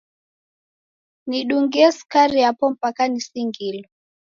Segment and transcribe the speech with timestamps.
[1.27, 3.87] Nidungie sukari yapo mpaka nisingilo!